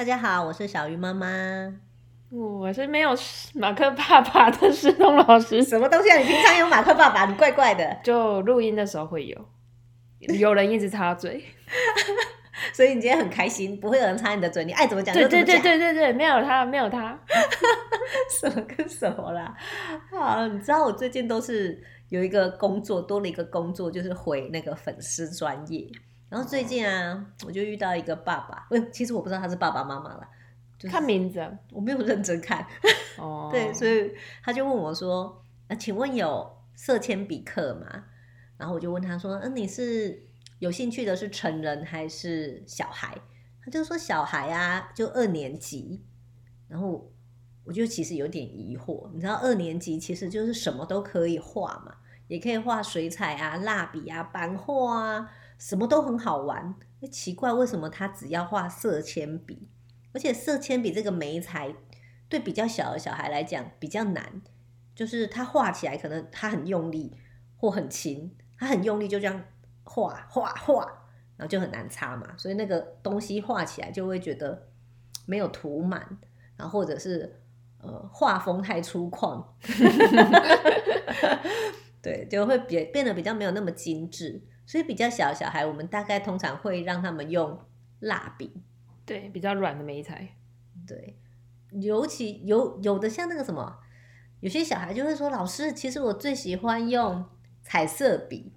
[0.00, 1.26] 大家好，我是小鱼妈妈。
[2.30, 3.10] 我是没有
[3.52, 5.62] 马克爸爸的石东老师。
[5.62, 6.16] 什么东西啊？
[6.16, 7.26] 你平常有马克爸爸？
[7.26, 7.98] 你怪怪的。
[8.02, 9.38] 就录音的时候会有，
[10.38, 11.44] 有人一直插嘴，
[12.72, 15.54] 所以你今天很开心，不会有人插你的嘴，你爱怎么讲就怎么讲。
[15.54, 17.20] 对对对对对对，没有他，没有他，
[18.40, 19.54] 什么跟什么啦？
[20.10, 21.78] 好，你知道我最近都是
[22.08, 25.86] 有一个工作，多了一个工作，就是回那个粉丝专页。
[26.30, 30.26] 然后最近啊，我就遇到一个爸爸，其实我不知道他是爸爸妈妈了，
[30.78, 32.64] 就是、看名字，我没有认真看。
[33.18, 38.04] 哦， 对，所以他就问我说：“那、啊、请问有色铅笔课吗？”
[38.56, 40.22] 然后我就问他说：“嗯、啊，你是
[40.60, 43.12] 有兴趣的是成人还是小孩？”
[43.64, 46.04] 他就说：“小孩啊，就二年级。”
[46.68, 47.10] 然后
[47.64, 51.96] 我就其实有点疑惑，你知道二年级其实就是什么都可以画嘛，
[52.28, 55.30] 也可以画水彩啊、蜡笔啊、版画啊。
[55.60, 56.74] 什么都很好玩，
[57.10, 59.68] 奇怪为什么他只要画色铅笔，
[60.14, 61.74] 而且色铅笔这个媒材
[62.30, 64.40] 对比较小的小孩来讲比较难，
[64.94, 67.14] 就是他画起来可能他很用力
[67.58, 69.44] 或很轻，他很用力就这样
[69.84, 70.86] 画画画，
[71.36, 74.66] 然后就很难擦嘛，所以那个东西画起来就会觉得
[75.26, 76.18] 没有涂满，
[76.56, 77.38] 然后或者是
[77.82, 79.44] 呃画风太粗犷，
[82.00, 84.40] 对，就会变变得比较没有那么精致。
[84.70, 87.58] 所以比较小的小孩，我们大概通常会让他们用
[87.98, 88.52] 蜡笔，
[89.04, 90.36] 对，比较软的媒材，
[90.86, 91.18] 对，
[91.72, 93.80] 尤其有有的像那个什么，
[94.38, 97.24] 有些小孩就会说：“老师，其实我最喜欢用
[97.64, 98.52] 彩色笔。”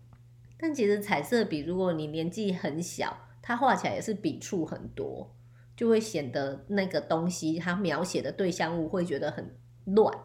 [0.60, 5.36] 但其实彩色笔，如果你年纪很小，它画起来也是笔触很多，
[5.76, 10.16] 就会显得那个东西它描写的对象物会觉得很乱，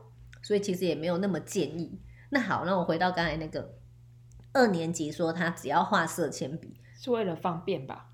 [0.42, 1.98] 所以其实也没有那么建议。
[2.28, 3.77] 那好，那我回到刚才那个。
[4.52, 8.06] 二年级说他只要画色铅笔是为了方便吧？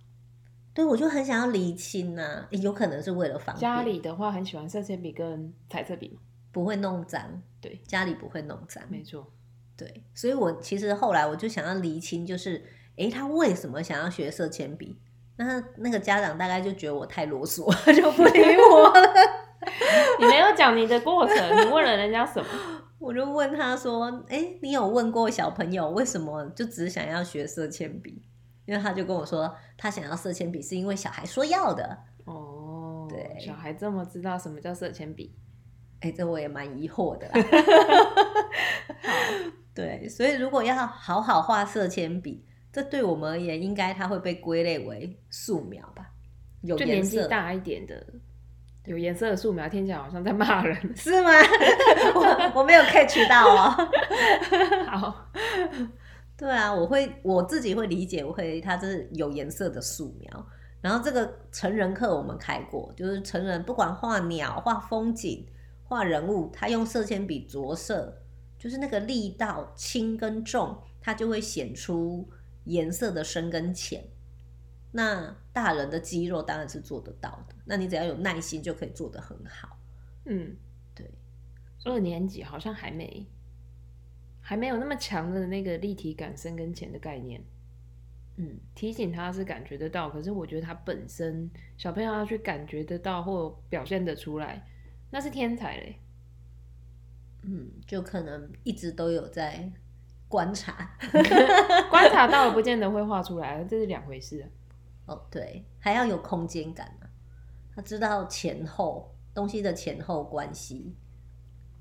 [0.74, 3.60] 对，我就很想要厘清啊，有可能是为了方便。
[3.60, 6.18] 家里的话很喜欢色铅笔跟彩色笔
[6.50, 7.42] 不会弄脏。
[7.60, 9.30] 对，家里不会弄脏，没错。
[9.76, 12.64] 对，所以我其实后来我就想要厘清，就是
[12.96, 14.98] 诶，他为什么想要学色铅笔？
[15.36, 17.64] 那那个家长大概就觉得我太啰嗦，
[17.94, 19.14] 就不理我了。
[20.20, 22.48] 你没有讲你的过程，你问了人家什么？
[23.04, 28.22] 我就问他说：“哎、欸，你有问过小朋友为什么就只想要学色铅笔？”
[28.64, 31.98] 因为他就跟我说，他想要色铅笔是因为小孩说要的。
[32.24, 35.34] 哦，对，小孩这么知道什么叫色铅笔？
[36.00, 37.34] 哎、欸，这我也蛮疑惑的啦。
[39.02, 39.12] 好，
[39.74, 42.42] 对，所以如果要好好画色铅笔，
[42.72, 46.10] 这对我们而言，应该它会被归类为素描吧？
[46.62, 48.06] 有颜色大一点的。
[48.86, 51.30] 有颜色的素描听起来好像在骂人， 是吗？
[52.14, 53.88] 我我没有 catch 到哦。
[54.86, 55.30] 好，
[56.36, 60.46] 对啊，我会我自己会理解，我会它这是有颜色的素描。
[60.80, 65.46] 然后这个成人课我们开过，就是成人不管画鸟、画风景、
[65.84, 68.18] 画人物，他用色铅笔着色，
[68.58, 72.28] 就是那个力道轻跟重，它就会显出
[72.64, 74.04] 颜色的深跟浅。
[74.96, 79.76] 那大人的肌肉当然是做得到的，那你只要有耐心就可以做得很好。
[80.24, 80.56] 嗯，
[80.94, 81.10] 对。
[81.84, 83.26] 二年级好像还没，
[84.40, 87.42] 还没有那么强的那个立体感、深跟浅的概念。
[88.36, 94.64] 嗯，提醒他是感觉得到，可是我觉得他本身小朋友要去感觉得到或表现得出来，
[95.10, 95.96] 那是天才嘞。
[97.42, 99.68] 嗯，就可能一直都有在
[100.28, 100.96] 观察，
[101.90, 104.48] 观察到了不见得会画出来，这是两回事。
[105.06, 107.04] 哦，对，还要有空间感啊，
[107.74, 110.94] 他知道前后东西的前后关系，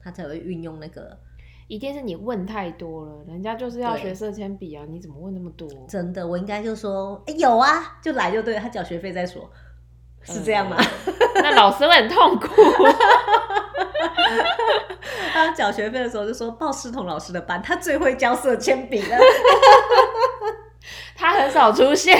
[0.01, 1.17] 他才会运用那个。
[1.69, 5.67] 一定是你问太多了，人家就是要学色铅笔啊，你怎么问那么多？
[5.87, 9.49] 真的，我应该就说，哎，有啊，就来就对了，他缴学费再说，
[10.23, 10.75] 是这样吗？
[10.77, 12.47] 嗯、那老师会很痛苦。
[15.31, 19.17] 他缴学费的时候就说报师彤老师的班，他最会教色铅笔了。
[21.15, 22.17] 他很少出现。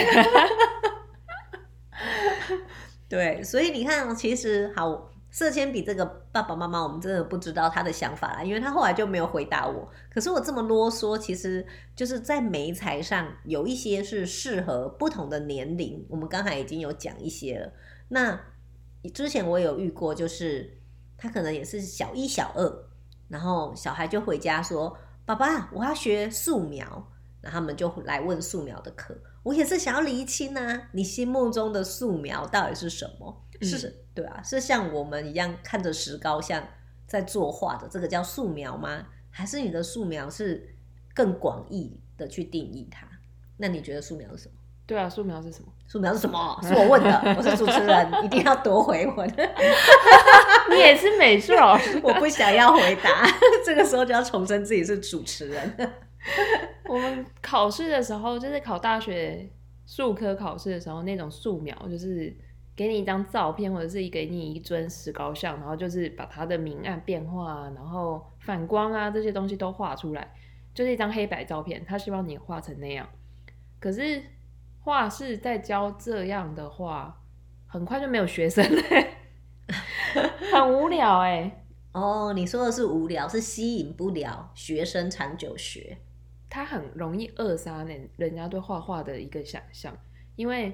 [3.13, 9.87] 对，所以你看，其实好，色铅笔这个爸爸妈妈，我们真的不知道他的想法啦，因为他后来就没有回答我。
[10.11, 11.63] 可是我这么啰嗦，其实
[11.95, 16.03] 就是在媒材上有一些是适合不同的年龄。
[16.09, 17.71] 我们刚才已经有讲一些了。
[18.07, 18.41] 那
[19.13, 20.75] 之前我有遇过，就是
[21.15, 22.85] 他可能也是小一、小二，
[23.27, 27.11] 然后小孩就回家说：“爸爸，我要学素描。”
[27.43, 29.15] 那他们就来问素描的课。
[29.43, 33.45] 我也是想要厘清啊，你心目中的素描到底是什么？
[33.61, 36.65] 嗯、是，对啊，是像我们一样看着石膏像
[37.05, 39.05] 在作画的，这个叫素描吗？
[39.29, 40.75] 还是你的素描是
[41.13, 43.07] 更广义的去定义它？
[43.57, 44.55] 那你觉得素描是什么？
[44.85, 45.71] 对啊，素描是什么？
[45.87, 46.59] 素描是什么？
[46.63, 49.49] 是我问的，我是主持人， 一定要夺回我的。
[50.71, 53.25] 你也是美术老师， 我不想要回答。
[53.65, 55.93] 这个时候就要重申自己是主持人。
[56.93, 59.49] 我们考试的时候，就是考大学
[59.85, 62.35] 术科考试的时候，那种素描就是
[62.75, 70.33] 给你一张照片，或者是给你一尊石膏像，然后就是把它的明暗变化，然后反光啊这些东西都画出来，
[70.73, 71.83] 就是一张黑白照片。
[71.83, 73.07] 他希望你画成那样，
[73.79, 74.21] 可是。
[74.85, 77.21] 画室在教这样的话，
[77.67, 78.81] 很快就没有学生了，
[80.51, 81.63] 很无聊哎。
[81.93, 85.99] 哦，你说的是无聊，是吸引不了学生长久学。
[86.53, 89.97] 他很容易扼杀人人家对画画的一个想象，
[90.35, 90.71] 因为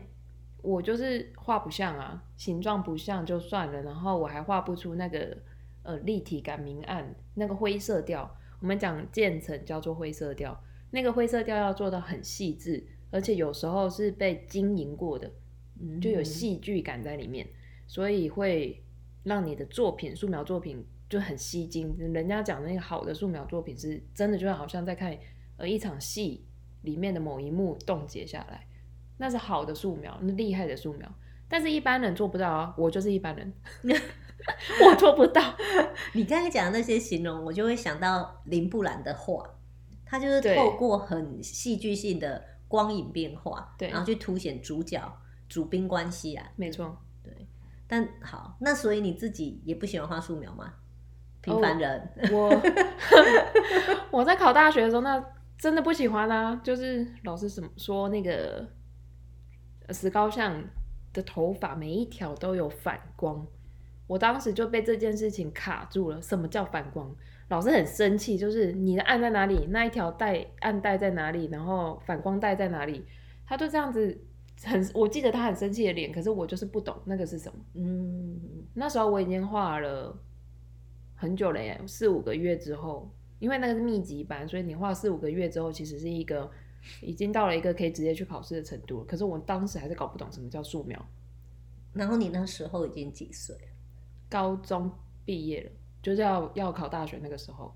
[0.61, 5.37] 我就是画不像啊，形状不像就算了，然后我还画不出那个
[5.83, 8.29] 呃立体感、明暗那个灰色调。
[8.59, 10.61] 我们讲渐层叫做灰色调，
[10.91, 12.85] 那个灰色调要做到很细致。
[13.09, 15.31] 而且有时候是被经营过的，
[16.01, 17.55] 就有戏剧感在里面，嗯、
[17.87, 18.83] 所以会
[19.23, 21.95] 让你的作品素描作品就很吸睛。
[21.97, 25.17] 人家讲那个好的素描作品是真的，就好像在看
[25.59, 26.47] 呃一场戏
[26.81, 28.65] 里面的某一幕冻结下来，
[29.17, 31.07] 那是好的素描，那厉害的素描。
[31.47, 33.53] 但是一般人做不到啊，我就是一般人，
[34.85, 35.55] 我做不到。
[36.13, 39.47] 你刚才讲的那些形容，我就会想到林布兰的画，
[40.05, 42.49] 他就是透过很戏剧性的。
[42.69, 45.01] 光影变化，对，然后去凸显主角
[45.47, 47.33] 主宾关系啊，没错，对。
[47.87, 50.71] 但好，那所以你自己也不喜欢画素描吗？
[51.41, 51.99] 平凡人，
[52.31, 52.61] 哦、我
[54.19, 55.19] 我在考大学的时候，那
[55.59, 56.59] 真的不喜欢啊。
[56.63, 58.67] 就是老师怎么说，那个
[59.91, 60.63] 石膏像
[61.13, 63.45] 的头发每一条都有反光，
[64.07, 66.19] 我当时就被这件事情卡住了。
[66.19, 67.15] 什么叫反光？
[67.49, 73.03] 老师很生气，就是你的暗在哪里，那一条带暗带在哪里，然后反光带在哪里，
[73.45, 74.15] 他就这样子
[74.63, 77.59] 很，我记得他很生气的脸，可是我就是不懂那个是什么。
[77.73, 78.39] 嗯，
[78.75, 80.15] 那时候我已经画了
[81.15, 86.49] 很久了耶，四五个月之后，因为那个是密集班，所以你画四五个月之后，其实是一个
[87.01, 89.05] 已经到了一个可以直接去考试的程度了。
[89.05, 91.03] 可是我当时还是搞不懂什么叫素描。
[91.93, 93.55] 然后你那时候已经几岁？
[94.29, 94.91] 高中
[95.25, 95.71] 毕业了。
[96.01, 97.73] 就是要要考大学那个时候，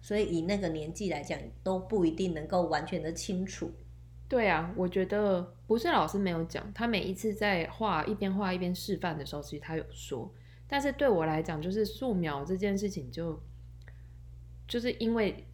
[0.00, 3.70] 所以以那个年纪来讲，都不一定能够完全的清楚。
[4.26, 10.28] 对啊，我觉得不是老师没有讲，他每一次在画一边画一边示范的时候，其实他有说。
[10.66, 13.42] 但是对我来讲，就是素描这件事情就，就
[14.66, 15.46] 就是因为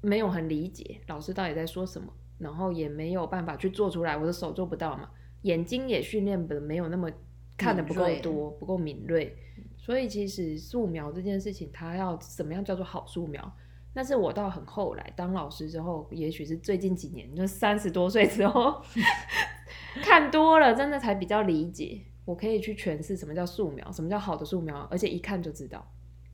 [0.00, 5.10] 没有很理解老师到底在说什么，然后也没有办法去做出来，我的手做不到嘛，
[5.42, 7.10] 眼睛也训练的没有那么
[7.56, 9.36] 看的不够多，不够敏锐。
[9.76, 13.56] 所以其实素描这件事情，它要怎么样叫做好素描？
[13.92, 18.82] 那是我到很后来当老师之后，也许是最近几年，就三十多岁之后
[20.02, 22.00] 看多了，真的才比较理解。
[22.24, 25.86] 我可以去诠释什么叫素描，什么叫好的素描，而且一看就知道。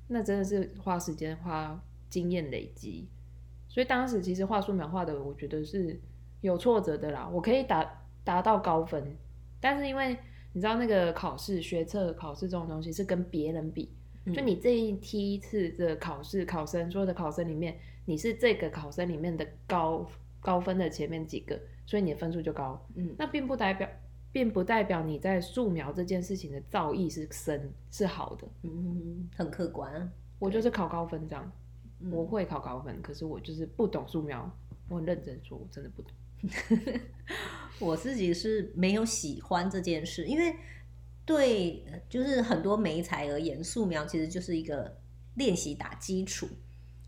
[0.07, 1.79] 那真的是花时间、花
[2.11, 3.09] 经验累积。
[3.69, 5.99] 所以当时其实画素描画的，我觉得是
[6.43, 7.27] 有挫折的啦。
[7.33, 9.17] 我可以达达到高分，
[9.59, 10.19] 但是因为。
[10.53, 13.89] 你知道那个考试学测考试这种东西是跟别人比，
[14.25, 20.05] 嗯、就你这一梯次的考试考生，所有的考生里面，你是这个考生里面的高
[20.41, 22.85] 高分的前面几个，所以你的分数就高。
[22.97, 23.89] 嗯，那并不代表，
[24.33, 28.49] 并不代表你在素描这件事情的造诣是深是好的。
[28.63, 30.11] 嗯，很客观。
[30.41, 31.53] 我就是考高分这样，
[32.11, 34.51] 我会考高分，可是我就是不懂素描。
[34.89, 36.13] 我很认真说，我真的不懂。
[37.79, 40.55] 我自己是没有喜欢这件事，因为
[41.27, 44.97] 对，就是很多媒材而言，素描其实就是一个
[45.35, 46.49] 练习打基础。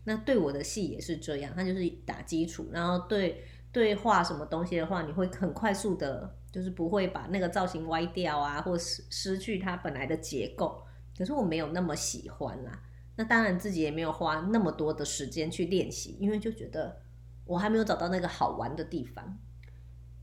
[0.05, 2.67] 那对我的戏也是这样，它就是打基础。
[2.71, 10.83] 然后对对画什么东西的话，你会很快速的，就是不会把那个造型歪掉啊，或失失去它本来的结构。
[11.17, 12.81] 可是我没有那么喜欢啦。
[13.15, 17.01] 那当然自己也没有花那么多的时间去练习，因为就觉得。
[17.45, 19.37] 我还没有找到那个好玩的地方。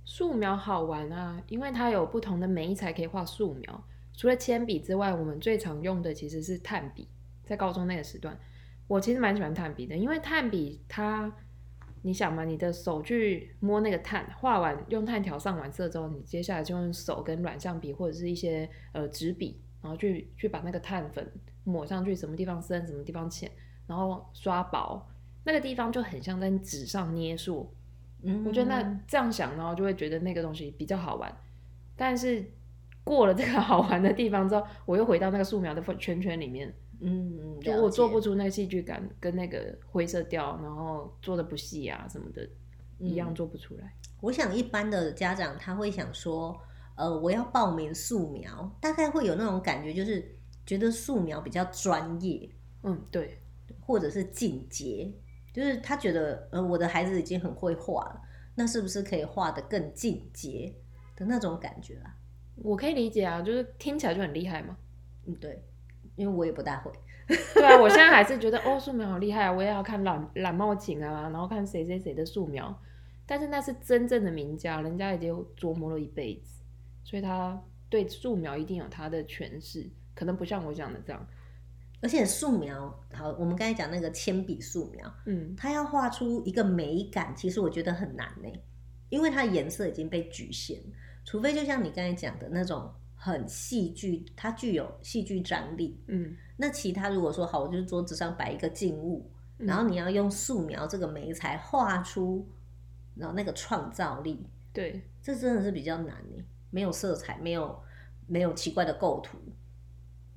[0.06, 3.84] 素描好玩啊，因为它有不同的媒材可以画素描。
[4.16, 7.06] 除了铅笔之外，我们最常用的其实是炭笔。
[7.44, 8.34] 在高中那个时段，
[8.86, 11.30] 我其实蛮喜欢炭笔的，因为炭笔它，
[12.00, 21.30] 你想嘛，你的手去摸那个炭，画完用炭条上完色之后，你接下来就用手跟软橡皮或者是一些呃纸笔，然后去去把那个炭粉
[21.64, 23.50] 抹上去，什么地方深，什么地方浅，
[23.86, 25.06] 然后刷薄。
[25.44, 27.72] 那个地方就很像在纸上捏塑，
[28.22, 31.34] 嗯，我觉得那这样想，然后就会觉得那个东西比较好玩。
[31.96, 32.44] 但是
[33.02, 42.46] 过了这个好玩的地方之后，我又回到那个素描的圈圈里面，嗯，就我做不出那个戏剧感跟那个灰色调，然后做的不细啊什么的，
[42.98, 43.94] 一样做不出来。
[44.20, 46.54] 我想一般的家长他会想说，
[46.96, 50.36] 呃，我要报名素描，大概会有那种感觉，就是
[50.70, 52.48] 觉得素描比较专业，
[52.84, 53.40] 嗯，对，
[53.80, 55.12] 或者是进阶，
[55.52, 58.22] 就是他觉得，呃，我的孩子已经很会画了，
[58.54, 60.72] 那是不是可以画的更进阶
[61.16, 62.14] 的那种感觉啊？
[62.54, 64.76] 我可以理解啊，就是听起来就很厉害嘛。
[65.26, 65.60] 嗯，对，
[66.14, 66.92] 因为我也不大会。
[67.26, 69.52] 对啊，我现在还是觉得 哦，素描好厉害啊！
[69.52, 72.80] 我也要看染染帽景啊，然后看谁谁谁的素描。
[73.26, 76.62] 但是那是真正的名家，人家已经琢磨了一辈子，
[77.02, 81.26] 所以他对素描一定有他的诠释，可能不像我讲的这样。
[82.00, 88.48] 而且素描，好，我们刚才讲那个铅笔素描，嗯，它要画出一个美感，其实我觉得很难呢，
[89.08, 90.78] 因为它的颜色已经被局限，
[91.24, 92.92] 除非就像你刚才讲的那种。
[93.22, 96.02] 很戏剧，它具有戏剧张力。
[96.06, 102.48] 嗯，那其他如果说好，我就是桌子上摆一个静物，嗯，然后你要用素描这个媒材画出，
[103.14, 106.42] 然后那个创造力，对，这真的是比较难呢。
[106.70, 107.78] 没有色彩，没有
[108.26, 109.36] 没有奇怪的构图，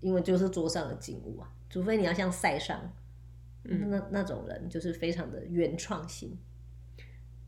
[0.04, 1.52] 因为就是桌上的景物啊。
[1.70, 2.80] 除非你要像塞尚，
[3.64, 6.38] 嗯，那那种人就是非常的原创性。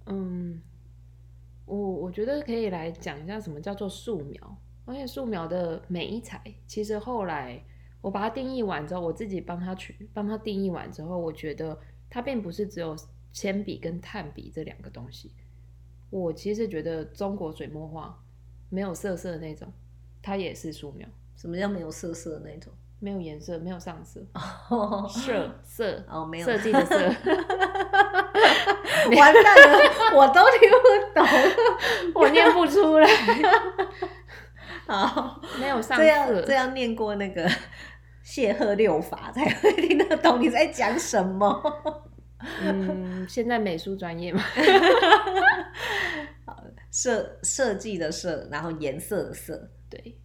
[0.08, 0.60] 嗯，
[1.66, 4.58] 我我觉得可以来讲一下什么叫做素描。
[4.88, 7.60] 而且素描的美彩，其实后来
[8.02, 11.76] 我把它定义完之后，我自己帮他取，帮他定义完之后，我觉得
[12.08, 12.96] 它并不是只有
[13.32, 15.32] 铅笔跟炭笔这两个东西。
[16.12, 18.24] 我其实觉得中国水墨画
[18.70, 19.74] 没有色色的那种，
[20.22, 21.10] 它也是素描。
[21.36, 22.72] 什么叫没有色色的那种？
[23.00, 24.20] 没有颜色，没有上色。
[24.70, 26.96] Oh, 色色 哦，没有设计的色。
[29.15, 29.80] 完蛋了，
[30.15, 31.27] 我都听不懂，
[32.15, 33.08] 我念不出来。
[34.88, 37.48] 好，没有上这样这样念过那个
[38.24, 41.62] 谢赫六法才会听得懂你在讲什么。
[42.62, 44.42] 嗯，现在美术专业嘛。
[46.46, 50.18] 好，设设计的设，然后颜色的色，对，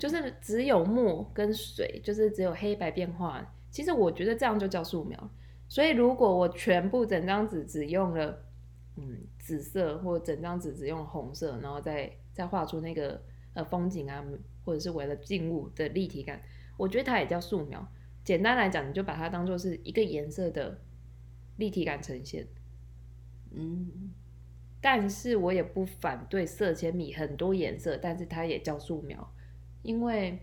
[0.00, 3.54] 就是只有墨跟水，就是只有黑白变化。
[3.70, 5.30] 其实我觉得这样就叫素描。
[5.68, 8.42] 所以如果我全部整张纸只用了
[8.96, 13.22] 嗯紫色，或者整张纸只用红色，然后再再画出那个。
[13.52, 14.24] 呃，风景啊，
[14.64, 16.40] 或者是为了静物的立体感，
[16.76, 17.84] 我觉得它也叫素描。
[18.22, 20.80] 简单来讲，你就把它当做是一个颜色的
[21.56, 22.46] 立体感呈现。
[23.50, 24.12] 嗯，
[24.80, 29.34] 但是我也不反对色铅笔很多颜色，但是它也叫素描，
[29.82, 30.38] 因为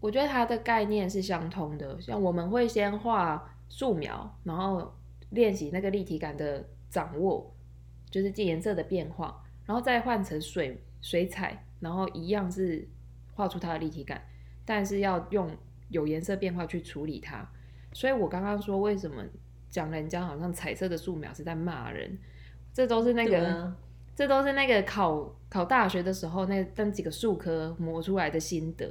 [0.00, 2.00] 我觉得它的概念是相通的。
[2.00, 4.92] 像我们会先画素描，然后
[5.30, 7.54] 练习那个立体感的掌握，
[8.10, 9.44] 就是颜色的变化。
[9.66, 12.88] 然后再换成水水彩，然后一样是
[13.34, 14.20] 画出它的立体感，
[14.64, 15.48] 但是要用
[15.90, 17.48] 有颜色变化去处理它。
[17.92, 19.22] 所以我刚刚说为什么
[19.68, 22.18] 讲人家好像彩色的素描是在骂人，
[22.72, 23.72] 这都是那个，
[24.20, 28.86] 这都是那个考考大学的时候那那几个数科磨出来的心得。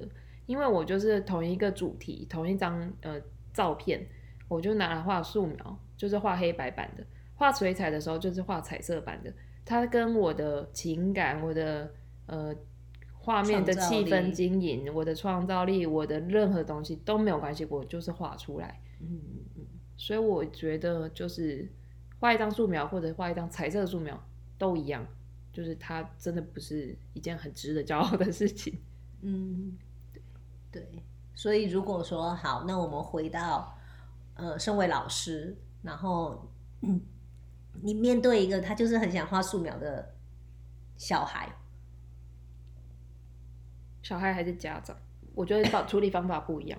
[0.48, 3.22] 因为我就是同一个主题，同一张呃
[3.54, 4.04] 照片，
[4.48, 7.04] 我就拿来画素描，就是画黑白版的；
[7.36, 9.32] 画水彩的时候就是画彩色版的。
[9.64, 11.94] 它跟我的情感、我的
[12.26, 12.52] 呃
[13.14, 18.82] 画面的气氛经营、我的创造力、我的任何东西都没有关系，我就是画出来。
[19.00, 19.66] 嗯嗯嗯。
[19.96, 21.72] 所以我觉得就是
[22.20, 24.20] 画一张素描或者画一张彩色的素描
[24.58, 25.06] 都一样，
[25.51, 28.82] 就是它真的不是一件很值得骄傲的事情。
[29.22, 29.77] 嗯，
[30.72, 31.03] 对。
[31.36, 33.77] 所以如果说好，那我们回到
[34.36, 36.51] 呃，身为老师，然后
[36.82, 37.01] 嗯。
[37.82, 40.13] 你面对一个他就是很想画素描的
[40.98, 41.56] 小孩，
[44.01, 44.98] 小孩还是家长，
[45.34, 46.77] 我觉得处理方法不一样。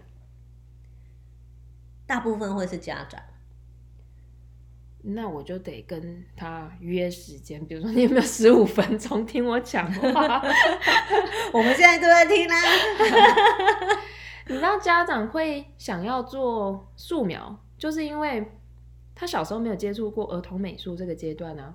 [2.07, 3.23] 大部分会是家长，
[5.03, 10.43] 那我就得跟他约时间，比如说你有没有十五分钟听我讲话？
[11.53, 12.57] 我们现在都在听啦。
[14.49, 18.51] 你知道家长会想要做素描，就是因为。
[19.13, 21.75] 他小时候没有接触过儿童美术这个阶段啊，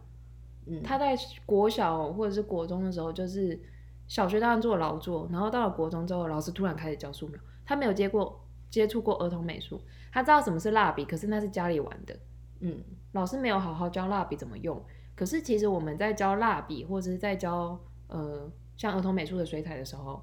[0.66, 1.16] 嗯，他在
[1.46, 3.60] 国小或者是国中的时候，就是
[4.08, 9.80] 小学当然做劳作，然后到了国中之后，老师突然开始教素描，他没有接过接触过儿童美术，
[10.12, 12.18] 他知道什么是蜡笔，可是那是家里玩的，
[12.62, 12.84] 嗯，
[13.16, 14.84] 老师没有好好教蜡笔怎么用，
[15.16, 17.80] 可是其实我们在教蜡笔或者是在教
[18.10, 20.22] 呃像儿童美术的水彩的时候，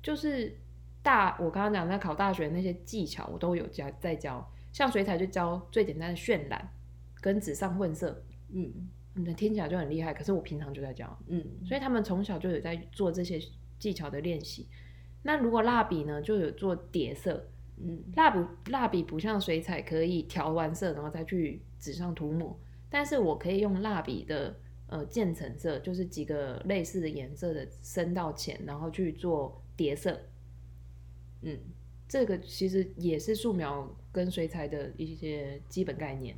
[0.00, 0.56] 就是
[1.02, 4.48] 大我刚刚讲在考大学那些技巧，我都有教在教。
[4.72, 6.68] 像水彩就教最简单的渲染，
[7.20, 8.22] 跟纸上混色，
[8.52, 10.14] 嗯，那听起来就很厉害。
[10.14, 13.40] 可是我平常就在教，嗯，所以他们从小就有在做这些
[13.80, 14.68] 技巧的练习。
[15.22, 18.38] 那如果蜡笔呢，就有做叠色，嗯，蜡笔
[18.70, 24.56] 蜡笔不像水彩可以调完色然后再去纸上涂抹，但是我可以用蜡笔的
[24.86, 30.18] 呃渐层色，就是几个类似的颜色的深到浅，然后去做叠色。
[31.42, 31.58] 嗯，
[32.08, 36.34] 这个其实也是素描跟水彩的一些基本概念。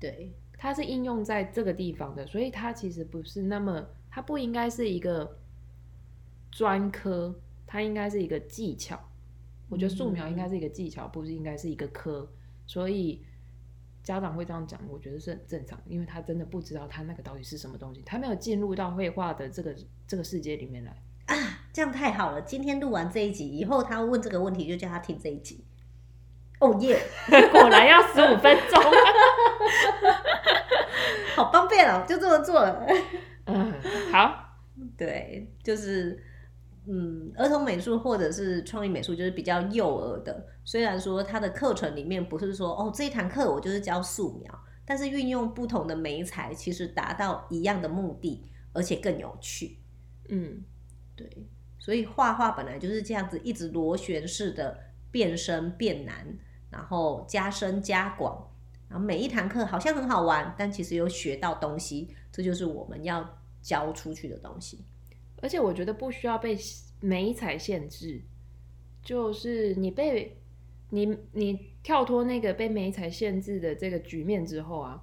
[0.00, 5.38] 对，它是应用在这个地方的，所以它其实不是那么，它不应该是一个
[6.50, 8.98] 专科，它应该是一个技巧。
[9.72, 12.30] 我觉得素描应该是一个技巧，不是应该是一个科。
[12.66, 13.24] 所以
[14.02, 19.74] 家长会这样讲，我觉得是很正常，因为他真的不知道他那个到底是什么东西，他没有进入到绘画的这个
[20.06, 21.34] 这个世界里面来啊。
[21.72, 25.64] 这样太好了，今天录完这一集以后，他问这个问题就叫他听这一集。
[26.60, 27.00] 哦耶，
[27.50, 28.78] 果然要十五分钟，
[31.34, 32.86] 好方便哦，就这么做了。
[33.46, 33.72] 嗯，
[34.12, 34.54] 好，
[34.98, 36.22] 对，就是。
[36.86, 40.46] 嗯，儿童美术或者是创意美术就是比较幼儿的。
[40.64, 49.78] 虽然说它的课程里面不是说哦，这一堂课我就是教素描，但是运用不同的媒材，其实达到一样的目的，而且更有趣。
[50.28, 50.64] 嗯，
[51.14, 51.46] 对，
[51.78, 54.76] 所以画画本来就是这样子，一直螺旋式的
[55.10, 56.26] 变深变难，
[56.68, 58.50] 然后加深加广，
[58.88, 64.84] 然后每一堂课好像很好玩，但其实有学到东西，这就是我们要教出去的东西。
[65.42, 66.56] 而且我觉得不需要被
[67.00, 68.22] 美彩限制，
[69.02, 70.38] 就是你被
[70.90, 75.02] 你你跳脱那个被美彩限制的这个局面之后啊，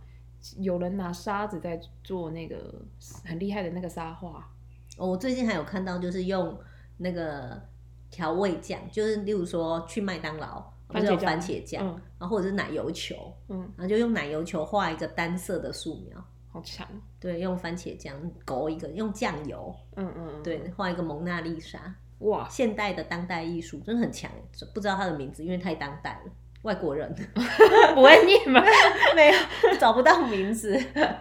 [0.57, 2.81] 有人拿沙子在做那个
[3.25, 4.49] 很厉害的那个沙画。
[4.97, 6.57] 我最近还有看到，就是用
[6.97, 7.61] 那个
[8.09, 16.25] 调味酱，就是例如说去麦当劳，番茄番茄酱，嗯、然后或者是奶油球，嗯，然后就用奶油球画一个单色的素描。
[16.51, 16.87] 好强，
[17.19, 24.31] 对，用番茄酱勾一个，用酱油，嗯嗯，对，画一个蒙娜丽莎，哇，现代的当代艺术真的很强，
[24.73, 26.31] 不知道他的名字，因为太当代了，
[26.63, 27.13] 外国人
[27.93, 28.61] 不会念吗？
[29.15, 29.33] 没有，
[29.79, 30.75] 找不到名字。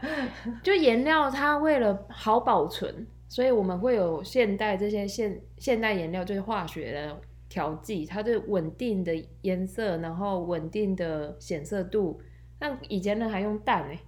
[0.64, 12.20] 就颜料，它为了好保存，所以我们会有现代这些现现代颜料，就是化学的调剂，它是稳定的颜色，然后稳定的显色度。
[12.59, 14.00] 那以前呢，还用蛋呢、欸。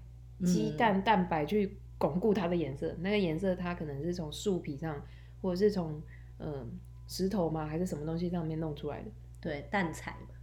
[0.45, 4.95] 鸡蛋蛋白去巩固它的颜色，那个颜色它可能是从树皮上，
[5.43, 6.03] 或者是从
[6.39, 6.67] 嗯、呃、
[7.07, 9.07] 石头嘛，还是什么东西上面弄出来的？
[9.41, 10.35] 对，蛋彩嘛，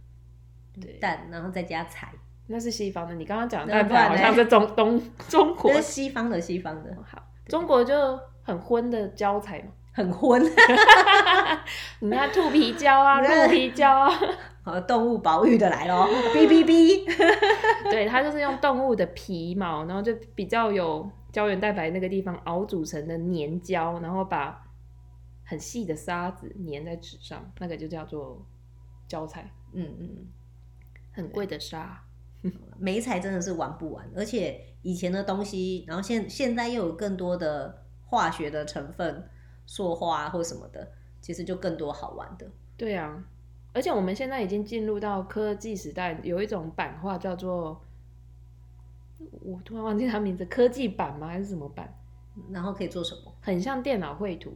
[0.80, 2.12] 对，蛋，然后再加彩，
[2.46, 3.14] 那是西方的。
[3.14, 6.96] 你刚刚讲的蛋彩好像是中东中 国，是西方的西方的。
[7.04, 10.42] 好，中国就很昏的胶彩嘛， 很昏。
[12.00, 14.10] 你看兔皮胶啊，鹿皮胶啊。
[14.70, 17.04] 和动物保育的来咯，哔哔哔，
[17.90, 24.66] 对，它就是用动物的皮毛，然后就比较有胶原蛋白那个地方熬煮成的粘胶，然后把
[25.44, 28.44] 很细的沙子粘在纸上，那个就叫做
[29.06, 29.50] 胶彩。
[29.72, 30.26] 嗯嗯，
[31.12, 32.02] 很贵的沙，
[32.78, 39.28] 媒材真的是玩不完，而且以前的东西，然后现现在又有更多的化学的成分，
[39.66, 42.46] 塑化或什么的，其实就更多好玩的。
[42.76, 43.22] 对啊。
[43.78, 47.80] 而且我们现在已经进入到科技时代，有一种版画叫做，
[49.44, 51.28] 我突然忘记它名字，科技版吗？
[51.28, 51.96] 还是什么版？
[52.50, 53.32] 然后可以做什么？
[53.40, 54.52] 很像电脑绘图，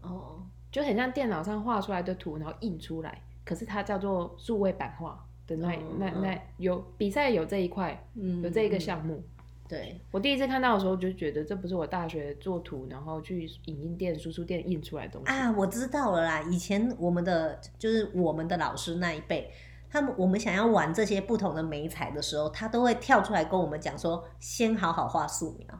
[0.00, 3.20] 哦，就很像电脑上画出来的图，然后印出来。
[3.44, 9.22] 可是它叫做数位版画的那、哦、那那有比赛有这一块，嗯，有这一个项目。
[9.68, 15.52] 对，我第一次看到的时候，就觉得这不是我大学做图，然后去影印店、输出店印出来的东西啊！
[15.52, 19.52] 我知道了啦，以前我们的就是我们的老师那一辈，
[19.90, 25.78] 他们我们想要玩这些不同的媒材的时候，他都会跳出来跟我们讲说，先好好画素描。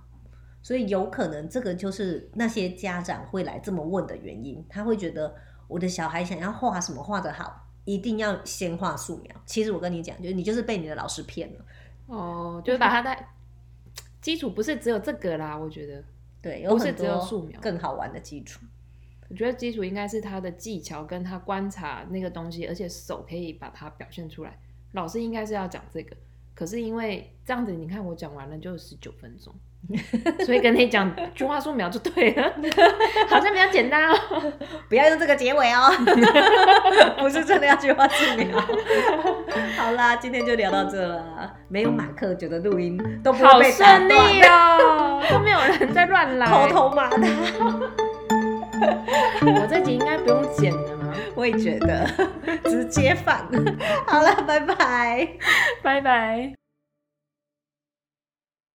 [0.60, 5.34] 所以有可能这个就是那些家长会来这么问的原因，他会觉得
[5.66, 9.34] 我的小孩想要画什么画得好，一定要先画素描。
[9.46, 11.64] 其实我跟你讲，就是你就是被你的老师骗了
[12.04, 13.26] 哦，就是把他带。
[14.20, 16.04] 基础不是只有这个啦，我觉得，
[16.42, 18.60] 对，不是只有素描更好玩的基础。
[19.30, 24.58] 我觉得基础应该是他的技巧，跟他观察那个东西，而且手可以把它表现出来。
[24.92, 26.16] 老师应该是要讲这个，
[26.58, 29.54] 可是因为这样子，你看我讲完了就十九分钟。
[30.44, 32.52] 所以跟你讲句话素描就对了，
[33.28, 34.18] 好像比较简单哦。
[34.90, 35.88] 不要用这个结尾哦，
[37.20, 38.60] 不是真的要句话素描。
[39.76, 41.54] 好啦，今天就聊到这了。
[41.68, 43.44] 没有马克，觉得录音都不。
[43.44, 46.46] 好顺利哦，都没有人在乱来。
[46.48, 47.18] 偷偷骂他。
[49.46, 50.97] 我这集应该不用剪的吗？
[51.34, 52.06] 我也觉得，
[52.64, 53.38] 直接放。
[54.06, 55.28] 好了，拜拜，
[55.82, 56.57] 拜拜。